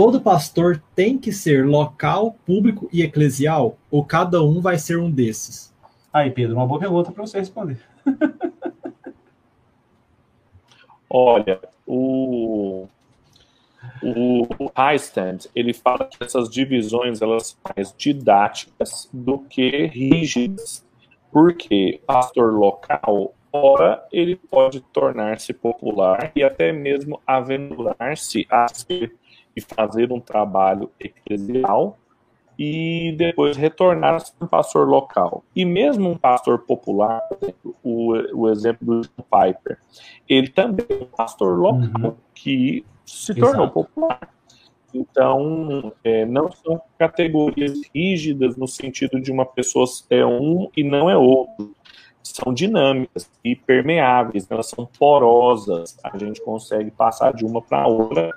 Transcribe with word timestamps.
todo 0.00 0.18
pastor 0.18 0.82
tem 0.96 1.18
que 1.18 1.30
ser 1.30 1.66
local, 1.66 2.34
público 2.46 2.88
e 2.90 3.02
eclesial? 3.02 3.76
Ou 3.90 4.02
cada 4.02 4.42
um 4.42 4.58
vai 4.58 4.78
ser 4.78 4.98
um 4.98 5.10
desses? 5.10 5.74
Aí, 6.10 6.30
Pedro, 6.30 6.56
uma 6.56 6.66
boa 6.66 6.80
pergunta 6.80 7.12
para 7.12 7.26
você 7.26 7.38
responder. 7.38 7.78
Olha, 11.10 11.60
o, 11.86 12.88
o 14.02 14.46
Heistand, 14.74 15.40
ele 15.54 15.74
fala 15.74 16.06
que 16.06 16.24
essas 16.24 16.48
divisões 16.48 17.20
elas 17.20 17.48
são 17.48 17.58
mais 17.76 17.94
didáticas 17.94 19.06
do 19.12 19.40
que 19.40 19.84
rígidas, 19.84 20.82
porque 21.30 22.00
pastor 22.06 22.54
local, 22.54 23.34
ora, 23.52 24.02
ele 24.10 24.36
pode 24.36 24.80
tornar-se 24.80 25.52
popular 25.52 26.32
e 26.34 26.42
até 26.42 26.72
mesmo 26.72 27.20
aventurar-se 27.26 28.46
a 28.48 28.66
ser 28.68 29.19
e 29.56 29.60
fazer 29.60 30.12
um 30.12 30.20
trabalho 30.20 30.90
eclesial 30.98 31.98
e 32.58 33.14
depois 33.16 33.56
retornar 33.56 34.16
a 34.16 34.18
ser 34.18 34.34
um 34.38 34.46
pastor 34.46 34.86
local. 34.86 35.42
E 35.56 35.64
mesmo 35.64 36.10
um 36.10 36.16
pastor 36.16 36.58
popular, 36.58 37.22
o, 37.82 38.12
o 38.34 38.50
exemplo 38.50 38.86
do 38.86 39.00
John 39.00 39.24
Piper, 39.30 39.78
ele 40.28 40.48
também 40.48 40.86
é 40.90 40.94
um 41.02 41.06
pastor 41.06 41.58
local 41.58 42.10
uhum. 42.10 42.16
que 42.34 42.84
se 43.06 43.32
Exato. 43.32 43.46
tornou 43.46 43.70
popular. 43.70 44.28
Então, 44.92 45.92
é, 46.04 46.26
não 46.26 46.50
são 46.50 46.80
categorias 46.98 47.80
rígidas 47.94 48.56
no 48.56 48.66
sentido 48.66 49.20
de 49.20 49.32
uma 49.32 49.46
pessoa 49.46 49.86
é 50.10 50.26
um 50.26 50.68
e 50.76 50.82
não 50.82 51.08
é 51.08 51.16
outro 51.16 51.74
são 52.22 52.52
dinâmicas 52.52 53.30
e 53.44 53.56
permeáveis, 53.56 54.46
elas 54.50 54.68
são 54.68 54.86
porosas. 54.98 55.96
A 56.04 56.16
gente 56.18 56.40
consegue 56.42 56.90
passar 56.90 57.32
de 57.32 57.44
uma 57.44 57.62
para 57.62 57.86
outra, 57.86 58.30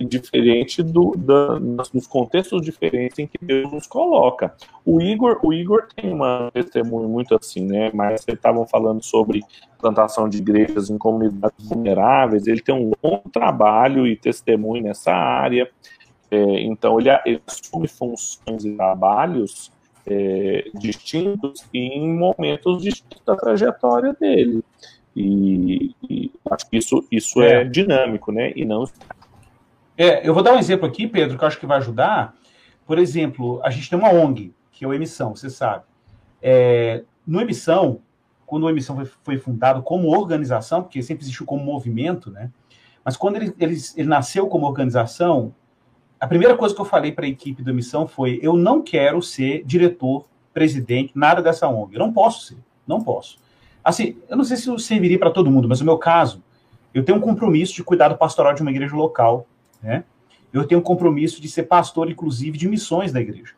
diferente 0.00 0.82
do, 0.82 1.14
da, 1.16 1.60
nos 1.60 2.06
contextos 2.06 2.62
diferentes 2.62 3.18
em 3.18 3.26
que 3.26 3.38
Deus 3.40 3.70
nos 3.70 3.86
coloca. 3.86 4.54
O 4.84 5.00
Igor, 5.00 5.38
o 5.42 5.52
Igor 5.52 5.86
tem 5.94 6.12
uma 6.12 6.50
testemunho 6.52 7.08
muito 7.08 7.34
assim, 7.34 7.64
né? 7.66 7.90
Mas 7.92 8.22
vocês 8.22 8.36
estavam 8.36 8.66
falando 8.66 9.02
sobre 9.02 9.42
plantação 9.78 10.28
de 10.28 10.38
igrejas 10.38 10.90
em 10.90 10.98
comunidades 10.98 11.68
vulneráveis. 11.68 12.46
Ele 12.46 12.60
tem 12.60 12.74
um 12.74 12.92
longo 13.02 13.28
trabalho 13.30 14.06
e 14.06 14.16
testemunho 14.16 14.82
nessa 14.82 15.12
área. 15.12 15.70
É, 16.30 16.60
então 16.62 16.98
ele, 16.98 17.10
ele 17.26 17.42
assume 17.46 17.86
funções 17.86 18.64
e 18.64 18.74
trabalhos 18.74 19.70
é, 20.06 20.70
distintos 20.74 21.64
e 21.72 21.78
em 21.78 22.08
momentos 22.08 22.82
distintos 22.82 23.22
da 23.24 23.36
trajetória 23.36 24.14
dele. 24.18 24.62
E, 25.14 25.94
e 26.08 26.30
acho 26.50 26.68
que 26.68 26.76
isso, 26.76 27.06
isso 27.10 27.42
é. 27.42 27.62
é. 27.62 27.64
dinâmico, 27.64 28.32
né? 28.32 28.52
E 28.56 28.64
não. 28.64 28.84
É, 29.96 30.26
eu 30.26 30.34
vou 30.34 30.42
dar 30.42 30.54
um 30.54 30.58
exemplo 30.58 30.86
aqui, 30.86 31.06
Pedro, 31.06 31.36
que 31.36 31.44
eu 31.44 31.48
acho 31.48 31.58
que 31.58 31.66
vai 31.66 31.78
ajudar. 31.78 32.34
Por 32.86 32.98
exemplo, 32.98 33.60
a 33.62 33.70
gente 33.70 33.88
tem 33.88 33.98
uma 33.98 34.12
ONG, 34.12 34.52
que 34.70 34.84
é 34.84 34.88
o 34.88 34.94
Emissão, 34.94 35.36
você 35.36 35.50
sabe. 35.50 35.84
É, 36.40 37.04
no 37.26 37.40
Emissão, 37.40 38.00
quando 38.46 38.64
o 38.64 38.70
Emissão 38.70 38.96
foi, 38.96 39.04
foi 39.22 39.38
fundado 39.38 39.82
como 39.82 40.08
organização, 40.08 40.82
porque 40.82 41.02
sempre 41.02 41.24
existiu 41.24 41.46
como 41.46 41.62
movimento, 41.64 42.30
né? 42.30 42.50
Mas 43.04 43.16
quando 43.16 43.36
ele, 43.36 43.54
ele, 43.58 43.76
ele 43.96 44.08
nasceu 44.08 44.46
como 44.46 44.66
organização, 44.66 45.54
a 46.22 46.26
primeira 46.28 46.56
coisa 46.56 46.72
que 46.72 46.80
eu 46.80 46.84
falei 46.84 47.10
para 47.10 47.26
a 47.26 47.28
equipe 47.28 47.64
da 47.64 47.72
missão 47.72 48.06
foi: 48.06 48.38
eu 48.40 48.56
não 48.56 48.80
quero 48.80 49.20
ser 49.20 49.64
diretor, 49.64 50.24
presidente, 50.54 51.10
nada 51.16 51.42
dessa 51.42 51.66
ONG. 51.66 51.94
Eu 51.94 51.98
não 51.98 52.12
posso 52.12 52.46
ser, 52.46 52.58
não 52.86 53.00
posso. 53.02 53.38
Assim, 53.82 54.16
eu 54.28 54.36
não 54.36 54.44
sei 54.44 54.56
se 54.56 54.78
serviria 54.78 55.18
para 55.18 55.32
todo 55.32 55.50
mundo, 55.50 55.68
mas 55.68 55.80
no 55.80 55.84
meu 55.84 55.98
caso, 55.98 56.40
eu 56.94 57.04
tenho 57.04 57.18
um 57.18 57.20
compromisso 57.20 57.74
de 57.74 57.82
cuidado 57.82 58.16
pastoral 58.16 58.54
de 58.54 58.62
uma 58.62 58.70
igreja 58.70 58.94
local, 58.94 59.48
né? 59.82 60.04
Eu 60.52 60.64
tenho 60.64 60.80
um 60.80 60.84
compromisso 60.84 61.42
de 61.42 61.48
ser 61.48 61.64
pastor, 61.64 62.08
inclusive, 62.08 62.56
de 62.56 62.68
missões 62.68 63.10
da 63.10 63.20
igreja. 63.20 63.54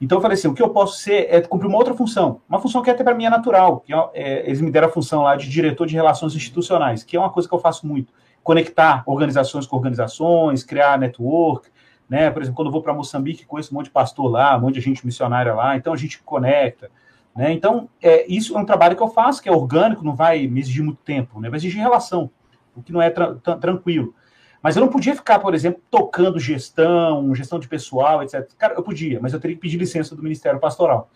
Então 0.00 0.18
eu 0.18 0.22
falei 0.22 0.36
assim, 0.36 0.46
o 0.46 0.54
que 0.54 0.62
eu 0.62 0.70
posso 0.70 1.00
ser 1.00 1.26
é 1.28 1.40
cumprir 1.40 1.66
uma 1.66 1.78
outra 1.78 1.94
função, 1.94 2.40
uma 2.48 2.60
função 2.60 2.80
que 2.80 2.90
até 2.90 3.02
para 3.02 3.12
mim 3.12 3.24
é 3.24 3.30
natural. 3.30 3.80
Que 3.80 3.92
é, 3.92 4.08
é, 4.14 4.46
eles 4.46 4.60
me 4.60 4.70
deram 4.70 4.86
a 4.86 4.90
função 4.92 5.22
lá 5.22 5.34
de 5.34 5.50
diretor 5.50 5.84
de 5.84 5.96
relações 5.96 6.32
institucionais, 6.32 7.02
que 7.02 7.16
é 7.16 7.18
uma 7.18 7.30
coisa 7.30 7.48
que 7.48 7.54
eu 7.56 7.58
faço 7.58 7.84
muito, 7.88 8.12
conectar 8.44 9.02
organizações 9.04 9.66
com 9.66 9.74
organizações, 9.74 10.62
criar 10.62 10.96
network, 10.96 11.68
né? 12.08 12.30
Por 12.30 12.42
exemplo, 12.42 12.56
quando 12.56 12.68
eu 12.68 12.72
vou 12.72 12.82
para 12.82 12.94
Moçambique, 12.94 13.44
conheço 13.44 13.72
um 13.72 13.76
monte 13.76 13.86
de 13.86 13.92
pastor 13.92 14.30
lá, 14.30 14.56
um 14.56 14.60
monte 14.60 14.74
de 14.74 14.80
gente 14.80 15.04
missionária 15.04 15.54
lá, 15.54 15.76
então 15.76 15.92
a 15.92 15.96
gente 15.96 16.22
conecta. 16.22 16.90
Né? 17.36 17.52
Então, 17.52 17.88
é, 18.02 18.26
isso 18.26 18.56
é 18.56 18.60
um 18.60 18.64
trabalho 18.64 18.96
que 18.96 19.02
eu 19.02 19.08
faço, 19.08 19.42
que 19.42 19.48
é 19.48 19.52
orgânico, 19.52 20.04
não 20.04 20.14
vai 20.14 20.46
me 20.46 20.60
exigir 20.60 20.82
muito 20.82 21.02
tempo, 21.02 21.40
né? 21.40 21.48
vai 21.48 21.58
exigir 21.58 21.80
relação, 21.80 22.30
o 22.74 22.82
que 22.82 22.92
não 22.92 23.02
é 23.02 23.10
tra 23.10 23.34
tranquilo. 23.34 24.14
Mas 24.60 24.76
eu 24.76 24.80
não 24.80 24.88
podia 24.88 25.14
ficar, 25.14 25.38
por 25.38 25.54
exemplo, 25.54 25.80
tocando 25.88 26.40
gestão, 26.40 27.32
gestão 27.34 27.60
de 27.60 27.68
pessoal, 27.68 28.22
etc. 28.22 28.48
Cara, 28.58 28.74
eu 28.74 28.82
podia, 28.82 29.20
mas 29.20 29.32
eu 29.32 29.38
teria 29.38 29.54
que 29.54 29.62
pedir 29.62 29.76
licença 29.76 30.16
do 30.16 30.22
Ministério 30.22 30.58
Pastoral. 30.58 31.08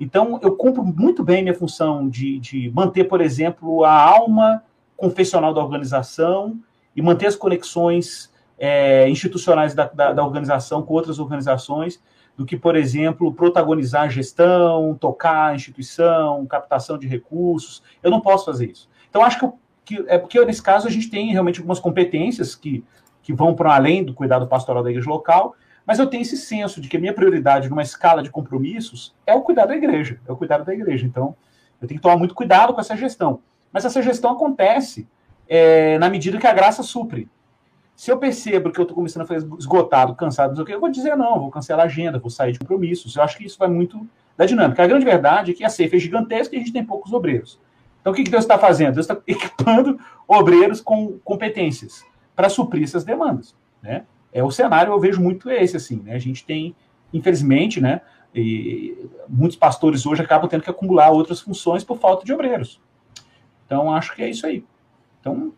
Então, 0.00 0.38
eu 0.42 0.56
cumpro 0.56 0.82
muito 0.82 1.22
bem 1.22 1.42
minha 1.42 1.54
função 1.54 2.08
de, 2.08 2.38
de 2.38 2.70
manter, 2.70 3.04
por 3.04 3.20
exemplo, 3.20 3.84
a 3.84 3.92
alma 3.92 4.62
confessional 4.96 5.52
da 5.52 5.60
organização 5.60 6.58
e 6.96 7.02
manter 7.02 7.26
as 7.26 7.36
conexões 7.36 8.32
é, 8.58 9.08
institucionais 9.08 9.74
da, 9.74 9.86
da, 9.86 10.12
da, 10.12 10.24
organização 10.24 10.82
com 10.82 10.94
outras 10.94 11.18
organizações, 11.18 12.02
do 12.36 12.44
que, 12.44 12.56
por 12.56 12.76
exemplo, 12.76 13.32
protagonizar 13.32 14.02
a 14.02 14.08
gestão, 14.08 14.94
tocar 14.94 15.48
a 15.48 15.54
instituição, 15.54 16.46
captação 16.46 16.98
de 16.98 17.06
recursos. 17.06 17.82
Eu 18.02 18.10
não 18.10 18.20
posso 18.20 18.44
fazer 18.44 18.66
isso. 18.66 18.88
Então, 19.08 19.22
acho 19.22 19.38
que, 19.38 19.52
que 19.84 20.04
é 20.08 20.18
porque, 20.18 20.44
nesse 20.44 20.62
caso, 20.62 20.86
a 20.86 20.90
gente 20.90 21.10
tem 21.10 21.32
realmente 21.32 21.58
algumas 21.58 21.80
competências 21.80 22.54
que, 22.54 22.84
que 23.22 23.32
vão 23.32 23.54
para 23.54 23.74
além 23.74 24.04
do 24.04 24.14
cuidado 24.14 24.46
pastoral 24.46 24.82
da 24.82 24.90
igreja 24.90 25.08
local, 25.08 25.54
mas 25.86 25.98
eu 25.98 26.06
tenho 26.06 26.22
esse 26.22 26.36
senso 26.36 26.80
de 26.80 26.88
que 26.88 26.96
a 26.96 27.00
minha 27.00 27.14
prioridade 27.14 27.68
numa 27.68 27.82
escala 27.82 28.22
de 28.22 28.30
compromissos 28.30 29.14
é 29.26 29.34
o 29.34 29.40
cuidado 29.40 29.68
da 29.68 29.76
igreja, 29.76 30.20
é 30.26 30.30
o 30.30 30.36
cuidado 30.36 30.64
da 30.64 30.74
igreja. 30.74 31.06
Então, 31.06 31.34
eu 31.80 31.88
tenho 31.88 31.98
que 31.98 32.02
tomar 32.02 32.16
muito 32.16 32.34
cuidado 32.34 32.74
com 32.74 32.80
essa 32.80 32.96
gestão. 32.96 33.40
Mas 33.72 33.84
essa 33.84 34.02
gestão 34.02 34.32
acontece 34.32 35.08
é, 35.48 35.98
na 35.98 36.10
medida 36.10 36.38
que 36.38 36.46
a 36.46 36.52
graça 36.52 36.82
supre. 36.82 37.28
Se 37.98 38.12
eu 38.12 38.16
percebo 38.16 38.70
que 38.70 38.78
eu 38.78 38.84
estou 38.84 38.94
começando 38.94 39.22
a 39.22 39.26
ficar 39.26 39.56
esgotado, 39.58 40.14
cansado, 40.14 40.50
não 40.50 40.54
sei 40.54 40.62
o 40.62 40.66
quê, 40.66 40.72
eu 40.72 40.78
vou 40.78 40.88
dizer 40.88 41.16
não, 41.16 41.40
vou 41.40 41.50
cancelar 41.50 41.84
a 41.84 41.88
agenda, 41.88 42.16
vou 42.16 42.30
sair 42.30 42.52
de 42.52 42.60
compromissos. 42.60 43.16
Eu 43.16 43.24
acho 43.24 43.36
que 43.36 43.44
isso 43.44 43.58
vai 43.58 43.66
muito 43.66 44.08
da 44.36 44.46
dinâmica. 44.46 44.84
A 44.84 44.86
grande 44.86 45.04
verdade 45.04 45.50
é 45.50 45.54
que 45.54 45.64
a 45.64 45.68
cefa 45.68 45.96
é 45.96 45.98
gigantesca 45.98 46.54
e 46.54 46.58
a 46.58 46.60
gente 46.60 46.72
tem 46.72 46.84
poucos 46.84 47.12
obreiros. 47.12 47.60
Então, 48.00 48.12
o 48.12 48.14
que, 48.14 48.22
Deus 48.22 48.44
está 48.44 48.56
fazendo? 48.56 48.94
Deus 48.94 49.04
está 49.10 49.20
equipando 49.26 49.98
obreiros 50.28 50.80
com 50.80 51.18
competências 51.24 52.04
para 52.36 52.48
suprir 52.48 52.84
essas 52.84 53.02
demandas. 53.02 53.56
Né? 53.82 54.04
É 54.32 54.44
o 54.44 54.50
cenário, 54.52 54.92
eu 54.92 55.00
vejo 55.00 55.20
muito 55.20 55.50
esse, 55.50 55.76
assim, 55.76 55.96
né? 55.96 56.14
A 56.14 56.20
gente 56.20 56.44
tem, 56.44 56.76
infelizmente, 57.12 57.80
né? 57.80 58.00
muitos 59.28 59.56
pastores 59.56 60.06
hoje 60.06 60.22
acabam 60.22 60.48
tendo 60.48 60.62
que 60.62 60.70
acumular 60.70 61.10
outras 61.10 61.40
funções 61.40 61.82
por 61.82 61.98
falta 61.98 62.24
de 62.24 62.32
obreiros. 62.32 62.80
Então, 63.66 63.92
acho 63.92 64.14
que 64.14 64.22
é 64.22 64.30
isso 64.30 64.46
aí. 64.46 64.64
Então, 65.20 65.52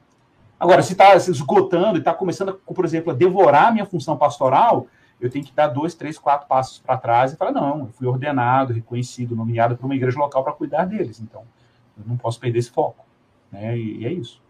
Agora, 0.60 0.82
se 0.82 0.92
está 0.92 1.18
se 1.18 1.30
esgotando 1.30 1.96
e 1.96 2.00
está 2.00 2.12
começando, 2.12 2.52
por 2.52 2.84
exemplo, 2.84 3.10
a 3.10 3.16
devorar 3.16 3.68
a 3.68 3.72
minha 3.72 3.86
função 3.86 4.14
pastoral, 4.14 4.86
eu 5.18 5.30
tenho 5.30 5.42
que 5.42 5.54
dar 5.54 5.68
dois, 5.68 5.94
três, 5.94 6.18
quatro 6.18 6.46
passos 6.46 6.78
para 6.78 6.98
trás 6.98 7.32
e 7.32 7.36
falar: 7.36 7.52
não, 7.52 7.80
eu 7.80 7.86
fui 7.86 8.06
ordenado, 8.06 8.74
reconhecido, 8.74 9.34
nomeado 9.34 9.74
para 9.74 9.86
uma 9.86 9.94
igreja 9.94 10.18
local 10.18 10.44
para 10.44 10.52
cuidar 10.52 10.84
deles. 10.84 11.18
Então, 11.18 11.44
eu 11.96 12.04
não 12.06 12.18
posso 12.18 12.38
perder 12.38 12.58
esse 12.58 12.70
foco. 12.70 13.06
Né? 13.50 13.78
E, 13.78 14.00
e 14.00 14.06
é 14.06 14.12
isso. 14.12 14.42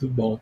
Muito 0.00 0.12
bom. 0.12 0.40